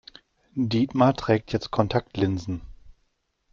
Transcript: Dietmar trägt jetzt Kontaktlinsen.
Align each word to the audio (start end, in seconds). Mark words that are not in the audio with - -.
Dietmar 0.55 1.13
trägt 1.13 1.53
jetzt 1.53 1.69
Kontaktlinsen. 1.69 2.61